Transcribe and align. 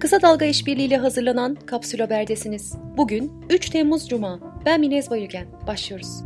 Kısa 0.00 0.22
Dalga 0.22 0.44
işbirliğiyle 0.44 0.96
hazırlanan 0.96 1.54
Kapsül 1.54 1.98
Haber'desiniz. 1.98 2.76
Bugün 2.96 3.32
3 3.50 3.70
Temmuz 3.70 4.08
Cuma. 4.08 4.40
Ben 4.66 4.80
Minez 4.80 5.10
Bayülgen. 5.10 5.46
Başlıyoruz. 5.66 6.22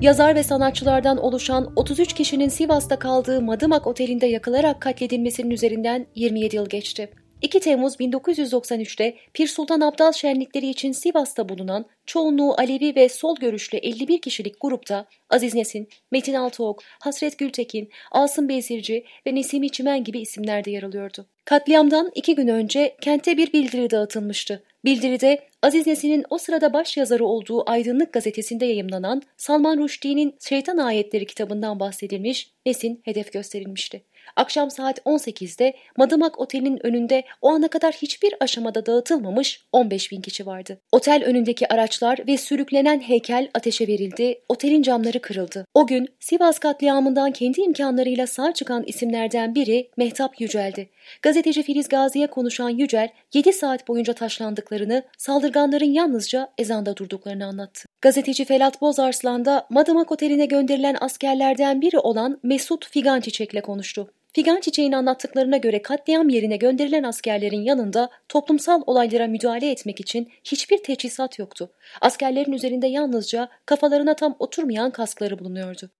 Yazar 0.00 0.34
ve 0.34 0.42
sanatçılardan 0.42 1.18
oluşan 1.18 1.72
33 1.76 2.12
kişinin 2.12 2.48
Sivas'ta 2.48 2.98
kaldığı 2.98 3.42
Madımak 3.42 3.86
Oteli'nde 3.86 4.26
yakılarak 4.26 4.80
katledilmesinin 4.80 5.50
üzerinden 5.50 6.06
27 6.14 6.56
yıl 6.56 6.68
geçti. 6.68 7.10
2 7.42 7.60
Temmuz 7.60 7.94
1993'te 7.94 9.16
Pir 9.34 9.46
Sultan 9.46 9.80
Abdal 9.80 10.12
şenlikleri 10.12 10.68
için 10.68 10.92
Sivas'ta 10.92 11.48
bulunan 11.48 11.86
çoğunluğu 12.06 12.54
Alevi 12.58 12.96
ve 12.96 13.08
sol 13.08 13.36
görüşlü 13.36 13.78
51 13.78 14.20
kişilik 14.20 14.60
grupta 14.60 15.06
Aziz 15.30 15.54
Nesin, 15.54 15.88
Metin 16.10 16.34
Altıok, 16.34 16.82
Hasret 17.00 17.38
Gültekin, 17.38 17.90
Asım 18.12 18.48
Bezirci 18.48 19.04
ve 19.26 19.34
Nesimi 19.34 19.70
Çimen 19.70 20.04
gibi 20.04 20.20
isimler 20.20 20.64
de 20.64 20.70
yer 20.70 20.82
alıyordu. 20.82 21.26
Katliamdan 21.44 22.10
iki 22.14 22.34
gün 22.34 22.48
önce 22.48 22.96
kente 23.00 23.36
bir 23.36 23.52
bildiri 23.52 23.90
dağıtılmıştı. 23.90 24.62
Bildiride 24.84 25.48
Aziz 25.62 25.86
Nesin'in 25.86 26.24
o 26.30 26.38
sırada 26.38 26.72
baş 26.72 26.96
yazarı 26.96 27.24
olduğu 27.24 27.70
Aydınlık 27.70 28.12
gazetesinde 28.12 28.66
yayımlanan 28.66 29.22
Salman 29.36 29.78
Rushdie'nin 29.78 30.36
Şeytan 30.40 30.76
Ayetleri 30.76 31.26
kitabından 31.26 31.80
bahsedilmiş, 31.80 32.50
Nesin 32.66 33.00
hedef 33.04 33.32
gösterilmişti. 33.32 34.02
Akşam 34.36 34.70
saat 34.70 34.98
18'de 34.98 35.74
Madımak 35.96 36.40
Oteli'nin 36.40 36.86
önünde 36.86 37.24
o 37.42 37.50
ana 37.50 37.68
kadar 37.68 37.92
hiçbir 37.92 38.34
aşamada 38.40 38.86
dağıtılmamış 38.86 39.64
15 39.72 40.12
bin 40.12 40.20
kişi 40.20 40.46
vardı. 40.46 40.78
Otel 40.92 41.22
önündeki 41.24 41.72
araçlar 41.72 42.18
ve 42.26 42.36
sürüklenen 42.36 43.00
heykel 43.00 43.48
ateşe 43.54 43.86
verildi, 43.86 44.40
otelin 44.48 44.82
camları 44.82 45.20
kırıldı. 45.20 45.66
O 45.74 45.86
gün 45.86 46.08
Sivas 46.20 46.58
katliamından 46.58 47.32
kendi 47.32 47.60
imkanlarıyla 47.60 48.26
sağ 48.26 48.54
çıkan 48.54 48.84
isimlerden 48.86 49.54
biri 49.54 49.90
Mehtap 49.96 50.40
Yücel'di. 50.40 50.90
Gazeteci 51.22 51.62
Filiz 51.62 51.88
Gazi'ye 51.88 52.26
konuşan 52.26 52.68
Yücel 52.68 53.08
7 53.34 53.52
saat 53.52 53.88
boyunca 53.88 54.12
taşlandıklarını, 54.12 55.02
saldırganların 55.18 55.92
yalnızca 55.92 56.48
ezanda 56.58 56.96
durduklarını 56.96 57.46
anlattı. 57.46 57.88
Gazeteci 58.02 58.44
Felat 58.44 58.80
Bozarslan 58.80 59.44
da 59.44 59.66
Madımak 59.70 60.12
Oteli'ne 60.12 60.46
gönderilen 60.46 60.96
askerlerden 61.00 61.80
biri 61.80 61.98
olan 61.98 62.40
Mesut 62.42 62.90
Figan 62.90 63.20
Çiçek'le 63.20 63.62
konuştu. 63.62 64.10
Figan 64.34 64.60
Çiçek'in 64.60 64.92
anlattıklarına 64.92 65.56
göre 65.56 65.82
katliam 65.82 66.28
yerine 66.28 66.56
gönderilen 66.56 67.02
askerlerin 67.02 67.62
yanında 67.62 68.10
toplumsal 68.28 68.82
olaylara 68.86 69.26
müdahale 69.26 69.70
etmek 69.70 70.00
için 70.00 70.32
hiçbir 70.44 70.82
teçhizat 70.82 71.38
yoktu. 71.38 71.70
Askerlerin 72.00 72.52
üzerinde 72.52 72.86
yalnızca 72.86 73.48
kafalarına 73.66 74.16
tam 74.16 74.36
oturmayan 74.38 74.90
kaskları 74.90 75.38
bulunuyordu. 75.38 75.90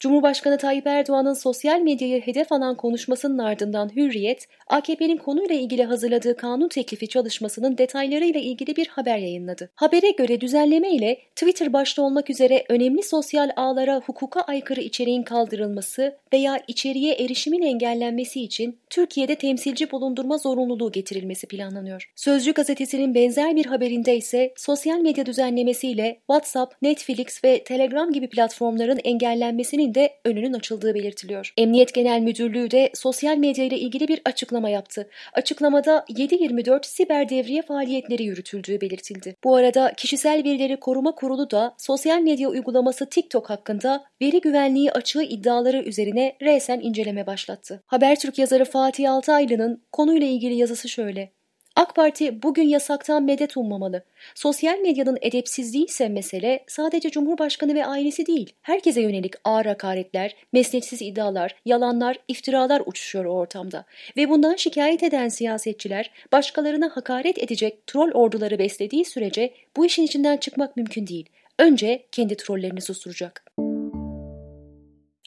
Cumhurbaşkanı 0.00 0.58
Tayyip 0.58 0.86
Erdoğan'ın 0.86 1.34
sosyal 1.34 1.80
medyayı 1.80 2.20
hedef 2.20 2.52
alan 2.52 2.74
konuşmasının 2.74 3.38
ardından 3.38 3.96
Hürriyet, 3.96 4.46
AKP'nin 4.66 5.16
konuyla 5.16 5.54
ilgili 5.54 5.84
hazırladığı 5.84 6.36
kanun 6.36 6.68
teklifi 6.68 7.08
çalışmasının 7.08 7.78
detaylarıyla 7.78 8.40
ilgili 8.40 8.76
bir 8.76 8.86
haber 8.86 9.18
yayınladı. 9.18 9.70
Habere 9.74 10.10
göre 10.10 10.40
düzenleme 10.40 10.90
ile 10.90 11.18
Twitter 11.36 11.72
başta 11.72 12.02
olmak 12.02 12.30
üzere 12.30 12.64
önemli 12.68 13.02
sosyal 13.02 13.50
ağlara 13.56 14.00
hukuka 14.06 14.40
aykırı 14.40 14.80
içeriğin 14.80 15.22
kaldırılması 15.22 16.16
veya 16.32 16.60
içeriğe 16.68 17.14
erişimin 17.14 17.62
engellenmesi 17.62 18.40
için 18.42 18.78
Türkiye'de 18.90 19.34
temsilci 19.34 19.90
bulundurma 19.90 20.38
zorunluluğu 20.38 20.92
getirilmesi 20.92 21.46
planlanıyor. 21.46 22.12
Sözcü 22.16 22.52
gazetesinin 22.52 23.14
benzer 23.14 23.56
bir 23.56 23.66
haberinde 23.66 24.16
ise 24.16 24.52
sosyal 24.56 24.98
medya 24.98 25.26
düzenlemesiyle 25.26 26.18
WhatsApp, 26.26 26.82
Netflix 26.82 27.44
ve 27.44 27.64
Telegram 27.64 28.12
gibi 28.12 28.28
platformların 28.28 29.00
engellenmesinin 29.04 29.87
de 29.94 30.10
önünün 30.24 30.52
açıldığı 30.52 30.94
belirtiliyor. 30.94 31.52
Emniyet 31.56 31.94
Genel 31.94 32.20
Müdürlüğü 32.20 32.70
de 32.70 32.90
sosyal 32.94 33.36
medya 33.36 33.64
ile 33.64 33.78
ilgili 33.78 34.08
bir 34.08 34.20
açıklama 34.24 34.68
yaptı. 34.68 35.08
Açıklamada 35.32 36.04
7-24 36.08 36.86
siber 36.86 37.28
devriye 37.28 37.62
faaliyetleri 37.62 38.22
yürütüldüğü 38.24 38.80
belirtildi. 38.80 39.36
Bu 39.44 39.56
arada 39.56 39.92
Kişisel 39.96 40.44
Verileri 40.44 40.80
Koruma 40.80 41.14
Kurulu 41.14 41.50
da 41.50 41.74
sosyal 41.78 42.20
medya 42.20 42.48
uygulaması 42.48 43.06
TikTok 43.06 43.50
hakkında 43.50 44.04
veri 44.22 44.40
güvenliği 44.40 44.92
açığı 44.92 45.22
iddiaları 45.22 45.82
üzerine 45.82 46.36
resen 46.42 46.80
inceleme 46.80 47.26
başlattı. 47.26 47.82
Habertürk 47.86 48.38
yazarı 48.38 48.64
Fatih 48.64 49.12
Altaylı'nın 49.12 49.82
konuyla 49.92 50.26
ilgili 50.26 50.54
yazısı 50.54 50.88
şöyle. 50.88 51.37
AK 51.78 51.94
Parti 51.94 52.42
bugün 52.42 52.68
yasaktan 52.68 53.22
medet 53.22 53.56
ummamalı. 53.56 54.02
Sosyal 54.34 54.78
medyanın 54.78 55.18
edepsizliği 55.20 55.84
ise 55.84 56.08
mesele 56.08 56.64
sadece 56.66 57.10
Cumhurbaşkanı 57.10 57.74
ve 57.74 57.86
ailesi 57.86 58.26
değil. 58.26 58.52
Herkese 58.62 59.00
yönelik 59.00 59.34
ağır 59.44 59.66
hakaretler, 59.66 60.36
mesnetsiz 60.52 61.02
iddialar, 61.02 61.54
yalanlar, 61.64 62.18
iftiralar 62.28 62.82
uçuşuyor 62.86 63.24
o 63.24 63.28
ortamda. 63.28 63.84
Ve 64.16 64.28
bundan 64.28 64.56
şikayet 64.56 65.02
eden 65.02 65.28
siyasetçiler 65.28 66.10
başkalarına 66.32 66.90
hakaret 66.94 67.38
edecek 67.38 67.86
troll 67.86 68.10
orduları 68.12 68.58
beslediği 68.58 69.04
sürece 69.04 69.54
bu 69.76 69.86
işin 69.86 70.02
içinden 70.02 70.36
çıkmak 70.36 70.76
mümkün 70.76 71.06
değil. 71.06 71.28
Önce 71.58 72.06
kendi 72.12 72.36
trollerini 72.36 72.80
susturacak. 72.80 73.44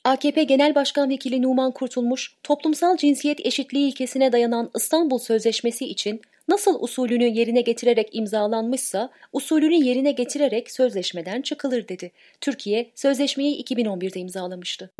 AKP 0.03 0.43
Genel 0.43 0.75
Başkan 0.75 1.09
Vekili 1.09 1.41
Numan 1.41 1.71
Kurtulmuş, 1.71 2.35
toplumsal 2.43 2.97
cinsiyet 2.97 3.45
eşitliği 3.45 3.87
ilkesine 3.87 4.31
dayanan 4.31 4.71
İstanbul 4.75 5.17
Sözleşmesi 5.17 5.85
için 5.85 6.21
nasıl 6.51 6.79
usulünü 6.79 7.23
yerine 7.23 7.61
getirerek 7.61 8.09
imzalanmışsa 8.11 9.09
usulünü 9.33 9.85
yerine 9.85 10.11
getirerek 10.11 10.71
sözleşmeden 10.71 11.41
çıkılır 11.41 11.87
dedi. 11.87 12.11
Türkiye 12.41 12.91
sözleşmeyi 12.95 13.63
2011'de 13.63 14.19
imzalamıştı. 14.19 14.91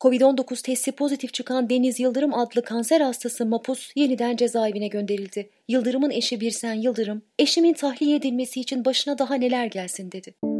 Covid-19 0.00 0.62
testi 0.62 0.92
pozitif 0.92 1.34
çıkan 1.34 1.70
Deniz 1.70 2.00
Yıldırım 2.00 2.34
adlı 2.34 2.62
kanser 2.62 3.00
hastası 3.00 3.46
Mapus 3.46 3.92
yeniden 3.96 4.36
cezaevine 4.36 4.88
gönderildi. 4.88 5.50
Yıldırım'ın 5.68 6.10
eşi 6.10 6.40
Birsen 6.40 6.74
Yıldırım, 6.74 7.22
eşimin 7.38 7.72
tahliye 7.72 8.16
edilmesi 8.16 8.60
için 8.60 8.84
başına 8.84 9.18
daha 9.18 9.34
neler 9.34 9.66
gelsin 9.66 10.12
dedi. 10.12 10.53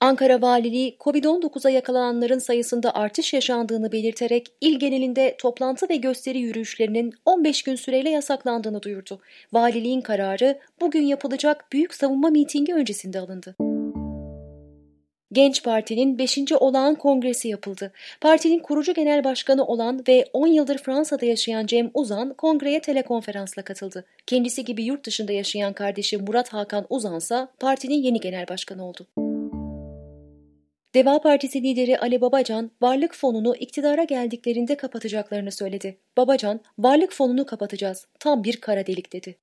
Ankara 0.00 0.42
Valiliği, 0.42 0.96
Covid-19'a 1.00 1.70
yakalananların 1.70 2.38
sayısında 2.38 2.94
artış 2.94 3.32
yaşandığını 3.32 3.92
belirterek 3.92 4.46
il 4.60 4.78
genelinde 4.78 5.36
toplantı 5.38 5.88
ve 5.88 5.96
gösteri 5.96 6.38
yürüyüşlerinin 6.38 7.12
15 7.24 7.62
gün 7.62 7.74
süreyle 7.74 8.10
yasaklandığını 8.10 8.82
duyurdu. 8.82 9.20
Valiliğin 9.52 10.00
kararı 10.00 10.58
bugün 10.80 11.02
yapılacak 11.02 11.64
büyük 11.72 11.94
savunma 11.94 12.30
mitingi 12.30 12.74
öncesinde 12.74 13.20
alındı. 13.20 13.56
Genç 15.32 15.62
Parti'nin 15.62 16.18
5. 16.18 16.52
olağan 16.52 16.94
kongresi 16.94 17.48
yapıldı. 17.48 17.92
Partinin 18.20 18.58
kurucu 18.58 18.94
genel 18.94 19.24
başkanı 19.24 19.64
olan 19.64 20.02
ve 20.08 20.24
10 20.32 20.46
yıldır 20.46 20.78
Fransa'da 20.78 21.26
yaşayan 21.26 21.66
Cem 21.66 21.90
Uzan 21.94 22.34
kongreye 22.34 22.80
telekonferansla 22.80 23.62
katıldı. 23.62 24.04
Kendisi 24.26 24.64
gibi 24.64 24.84
yurt 24.84 25.06
dışında 25.06 25.32
yaşayan 25.32 25.72
kardeşi 25.72 26.18
Murat 26.18 26.52
Hakan 26.52 26.86
Uzan 26.90 27.16
ise 27.16 27.48
partinin 27.60 28.02
yeni 28.02 28.20
genel 28.20 28.48
başkanı 28.48 28.84
oldu. 28.88 29.06
Deva 30.94 31.20
Partisi 31.20 31.62
lideri 31.62 31.98
Ali 31.98 32.20
Babacan, 32.20 32.70
varlık 32.80 33.14
fonunu 33.14 33.56
iktidara 33.56 34.04
geldiklerinde 34.04 34.76
kapatacaklarını 34.76 35.52
söyledi. 35.52 35.98
Babacan, 36.16 36.60
varlık 36.78 37.12
fonunu 37.12 37.46
kapatacağız, 37.46 38.06
tam 38.20 38.44
bir 38.44 38.56
kara 38.56 38.86
delik 38.86 39.12
dedi. 39.12 39.36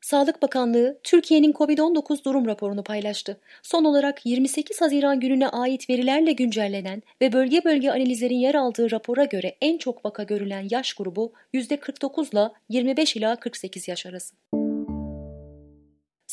Sağlık 0.00 0.42
Bakanlığı, 0.42 0.98
Türkiye'nin 1.02 1.52
COVID-19 1.52 2.24
durum 2.24 2.46
raporunu 2.46 2.84
paylaştı. 2.84 3.40
Son 3.62 3.84
olarak 3.84 4.26
28 4.26 4.80
Haziran 4.80 5.20
gününe 5.20 5.48
ait 5.48 5.90
verilerle 5.90 6.32
güncellenen 6.32 7.02
ve 7.20 7.32
bölge 7.32 7.64
bölge 7.64 7.90
analizlerin 7.90 8.38
yer 8.38 8.54
aldığı 8.54 8.90
rapora 8.90 9.24
göre 9.24 9.56
en 9.60 9.78
çok 9.78 10.04
vaka 10.04 10.22
görülen 10.22 10.68
yaş 10.70 10.94
grubu 10.94 11.32
%49 11.54 12.32
ile 12.32 12.52
25 12.68 13.16
ila 13.16 13.36
48 13.36 13.88
yaş 13.88 14.06
arası. 14.06 14.34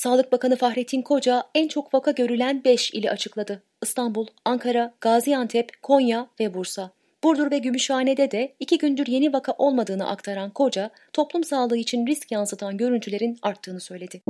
Sağlık 0.02 0.32
Bakanı 0.32 0.56
Fahrettin 0.56 1.02
Koca 1.02 1.44
en 1.56 1.68
çok 1.68 1.94
vaka 1.94 2.12
görülen 2.12 2.64
5 2.64 2.94
ili 2.94 3.12
açıkladı. 3.12 3.64
İstanbul, 3.84 4.28
Ankara, 4.46 4.94
Gaziantep, 5.02 5.82
Konya 5.82 6.28
ve 6.40 6.54
Bursa. 6.54 6.92
Burdur 7.24 7.52
ve 7.52 7.58
Gümüşhane'de 7.58 8.32
de 8.32 8.54
iki 8.60 8.78
gündür 8.78 9.08
yeni 9.08 9.34
vaka 9.34 9.52
olmadığını 9.52 10.10
aktaran 10.10 10.50
Koca, 10.50 10.90
toplum 11.14 11.44
sağlığı 11.44 11.78
için 11.78 12.08
risk 12.08 12.32
yansıtan 12.32 12.78
görüntülerin 12.78 13.38
arttığını 13.42 13.80
söyledi. 13.80 14.22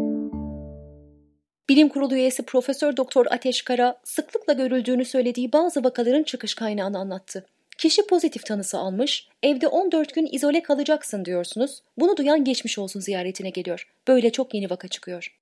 Bilim 1.70 1.90
Kurulu 1.90 2.16
üyesi 2.16 2.44
Profesör 2.44 2.98
Doktor 2.98 3.26
Ateş 3.30 3.62
Kara, 3.62 3.98
sıklıkla 4.04 4.54
görüldüğünü 4.54 5.06
söylediği 5.06 5.54
bazı 5.54 5.84
vakaların 5.84 6.24
çıkış 6.24 6.56
kaynağını 6.56 6.98
anlattı. 6.98 7.46
Kişi 7.78 8.08
pozitif 8.08 8.46
tanısı 8.46 8.78
almış, 8.78 9.28
evde 9.44 9.68
14 9.68 10.16
gün 10.16 10.30
izole 10.32 10.64
kalacaksın 10.64 11.26
diyorsunuz. 11.26 11.82
Bunu 11.98 12.18
duyan 12.18 12.44
geçmiş 12.44 12.78
olsun 12.78 13.00
ziyaretine 13.00 13.50
geliyor. 13.50 13.92
Böyle 14.08 14.32
çok 14.32 14.54
yeni 14.54 14.70
vaka 14.70 14.88
çıkıyor. 14.88 15.38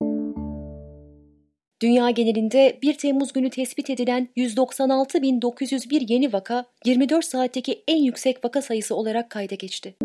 Dünya 1.81 2.09
genelinde 2.09 2.79
1 2.81 2.93
Temmuz 2.93 3.33
günü 3.33 3.49
tespit 3.49 3.89
edilen 3.89 4.27
196.901 4.37 6.13
yeni 6.13 6.33
vaka 6.33 6.65
24 6.85 7.25
saatteki 7.25 7.83
en 7.87 8.03
yüksek 8.03 8.45
vaka 8.45 8.61
sayısı 8.61 8.95
olarak 8.95 9.29
kayda 9.29 9.55
geçti. 9.55 9.95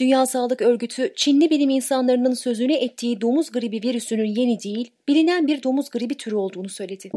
Dünya 0.00 0.26
Sağlık 0.26 0.62
Örgütü, 0.62 1.12
Çinli 1.16 1.50
bilim 1.50 1.70
insanlarının 1.70 2.34
sözünü 2.34 2.72
ettiği 2.72 3.20
domuz 3.20 3.52
gribi 3.52 3.80
virüsünün 3.82 4.34
yeni 4.40 4.62
değil, 4.62 4.90
bilinen 5.08 5.46
bir 5.46 5.62
domuz 5.62 5.90
gribi 5.90 6.14
türü 6.14 6.34
olduğunu 6.34 6.68
söyledi. 6.68 7.10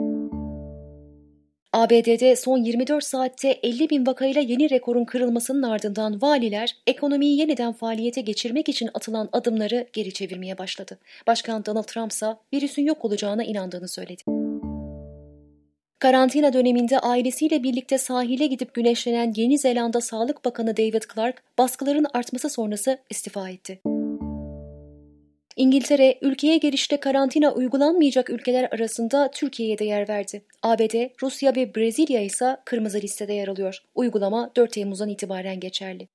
ABD'de 1.74 2.36
son 2.36 2.58
24 2.58 3.04
saatte 3.04 3.50
50 3.50 3.90
bin 3.90 4.06
vakayla 4.06 4.42
yeni 4.42 4.70
rekorun 4.70 5.06
kırılmasının 5.06 5.64
ardından 5.64 6.22
valiler 6.22 6.76
ekonomiyi 6.88 7.40
yeniden 7.40 7.74
faaliyete 7.74 8.22
geçirmek 8.22 8.70
için 8.70 8.90
atılan 8.94 9.30
adımları 9.32 9.88
geri 9.94 10.14
çevirmeye 10.14 10.58
başladı. 10.58 10.98
Başkan 11.28 11.66
Donald 11.66 11.84
Trump 11.84 12.12
ise 12.12 12.36
virüsün 12.54 12.86
yok 12.86 13.06
olacağına 13.06 13.44
inandığını 13.44 13.88
söyledi. 13.88 14.24
Karantina 16.00 16.54
döneminde 16.54 17.00
ailesiyle 17.00 17.64
birlikte 17.64 17.98
sahile 17.98 18.48
gidip 18.48 18.74
güneşlenen 18.74 19.34
Yeni 19.36 19.58
Zelanda 19.58 20.02
Sağlık 20.02 20.46
Bakanı 20.46 20.78
David 20.78 21.04
Clark, 21.16 21.44
baskıların 21.58 22.06
artması 22.14 22.50
sonrası 22.50 22.98
istifa 23.10 23.50
etti. 23.50 23.82
İngiltere, 25.60 26.18
ülkeye 26.22 26.58
girişte 26.58 26.98
karantina 27.00 27.54
uygulanmayacak 27.54 28.30
ülkeler 28.30 28.70
arasında 28.72 29.32
Türkiye'ye 29.32 29.78
de 29.78 29.86
yer 29.86 30.10
verdi. 30.10 30.42
ABD, 30.64 31.10
Rusya 31.24 31.56
ve 31.56 31.76
Brezilya 31.76 32.22
ise 32.22 32.58
kırmızı 32.66 33.02
listede 33.02 33.34
yer 33.34 33.48
alıyor. 33.48 33.84
Uygulama 33.96 34.52
4 34.56 34.72
Temmuz'dan 34.72 35.10
itibaren 35.10 35.60
geçerli. 35.60 36.08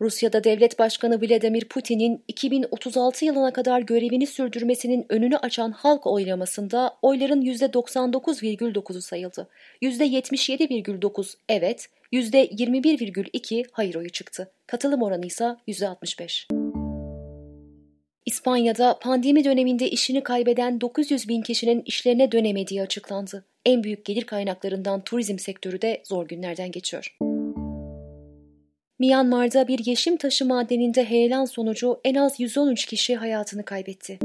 Rusya'da 0.00 0.44
devlet 0.44 0.78
başkanı 0.78 1.20
Vladimir 1.20 1.64
Putin'in 1.64 2.24
2036 2.28 3.24
yılına 3.24 3.52
kadar 3.52 3.80
görevini 3.80 4.26
sürdürmesinin 4.26 5.06
önünü 5.08 5.36
açan 5.36 5.70
halk 5.70 6.06
oylamasında 6.06 6.96
oyların 7.02 7.42
%99,9'u 7.42 9.02
sayıldı. 9.02 9.48
%77,9 9.82 11.34
evet, 11.48 11.86
%21,2 12.12 13.64
hayır 13.72 13.94
oyu 13.94 14.10
çıktı. 14.10 14.50
Katılım 14.66 15.02
oranı 15.02 15.26
ise 15.26 15.56
%65. 15.68 16.57
İspanya'da 18.28 18.98
pandemi 18.98 19.44
döneminde 19.44 19.90
işini 19.90 20.22
kaybeden 20.22 20.80
900 20.80 21.28
bin 21.28 21.42
kişinin 21.42 21.82
işlerine 21.86 22.32
dönemediği 22.32 22.82
açıklandı. 22.82 23.44
En 23.66 23.84
büyük 23.84 24.04
gelir 24.04 24.24
kaynaklarından 24.24 25.00
turizm 25.00 25.38
sektörü 25.38 25.82
de 25.82 26.02
zor 26.04 26.28
günlerden 26.28 26.70
geçiyor. 26.70 27.16
Myanmar'da 28.98 29.68
bir 29.68 29.86
yeşim 29.86 30.16
taşı 30.16 30.46
madeninde 30.46 31.04
heyelan 31.04 31.44
sonucu 31.44 32.00
en 32.04 32.14
az 32.14 32.40
113 32.40 32.86
kişi 32.86 33.16
hayatını 33.16 33.64
kaybetti. 33.64 34.18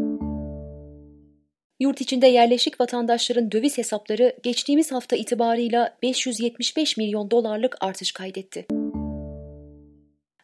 Yurt 1.79 2.01
içinde 2.01 2.27
yerleşik 2.27 2.81
vatandaşların 2.81 3.51
döviz 3.51 3.77
hesapları 3.77 4.35
geçtiğimiz 4.43 4.91
hafta 4.91 5.15
itibarıyla 5.15 5.97
575 6.01 6.97
milyon 6.97 7.31
dolarlık 7.31 7.77
artış 7.81 8.11
kaydetti. 8.11 8.65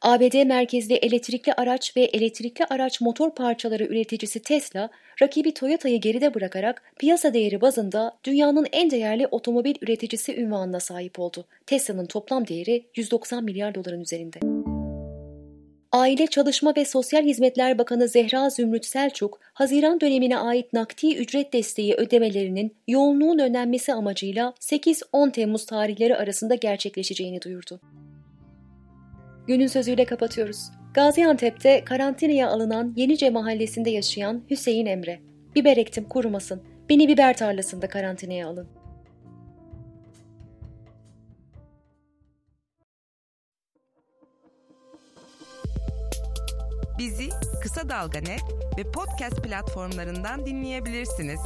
ABD 0.01 0.45
merkezli 0.45 0.93
elektrikli 0.93 1.53
araç 1.53 1.97
ve 1.97 2.01
elektrikli 2.01 2.65
araç 2.69 3.01
motor 3.01 3.35
parçaları 3.35 3.83
üreticisi 3.83 4.39
Tesla, 4.39 4.89
rakibi 5.21 5.53
Toyota'yı 5.53 6.01
geride 6.01 6.33
bırakarak 6.33 6.83
piyasa 6.99 7.33
değeri 7.33 7.61
bazında 7.61 8.17
dünyanın 8.23 8.67
en 8.71 8.91
değerli 8.91 9.27
otomobil 9.27 9.75
üreticisi 9.81 10.35
ünvanına 10.35 10.79
sahip 10.79 11.19
oldu. 11.19 11.45
Tesla'nın 11.65 12.05
toplam 12.05 12.47
değeri 12.47 12.85
190 12.95 13.43
milyar 13.43 13.75
doların 13.75 14.01
üzerinde. 14.01 14.39
Aile 15.91 16.27
Çalışma 16.27 16.73
ve 16.77 16.85
Sosyal 16.85 17.23
Hizmetler 17.23 17.77
Bakanı 17.77 18.07
Zehra 18.07 18.49
Zümrüt 18.49 18.85
Selçuk, 18.85 19.39
Haziran 19.53 20.01
dönemine 20.01 20.37
ait 20.37 20.73
nakdi 20.73 21.15
ücret 21.15 21.53
desteği 21.53 21.93
ödemelerinin 21.93 22.75
yoğunluğun 22.87 23.39
önlenmesi 23.39 23.93
amacıyla 23.93 24.53
8-10 24.59 25.31
Temmuz 25.31 25.65
tarihleri 25.65 26.15
arasında 26.15 26.55
gerçekleşeceğini 26.55 27.41
duyurdu. 27.41 27.79
Günün 29.49 29.67
sözüyle 29.67 30.05
kapatıyoruz. 30.05 30.71
Gaziantep'te 30.93 31.83
karantinaya 31.83 32.49
alınan 32.49 32.93
Yenice 32.95 33.29
mahallesinde 33.29 33.89
yaşayan 33.89 34.43
Hüseyin 34.49 34.85
Emre. 34.85 35.19
Biber 35.55 35.77
ektim 35.77 36.03
kurumasın. 36.03 36.63
Beni 36.89 37.07
biber 37.07 37.37
tarlasında 37.37 37.89
karantinaya 37.89 38.47
alın. 38.47 38.67
Bizi 46.99 47.29
Kısa 47.63 47.89
Dalga 47.89 48.19
Net 48.19 48.43
ve 48.77 48.91
podcast 48.91 49.43
platformlarından 49.43 50.45
dinleyebilirsiniz. 50.45 51.39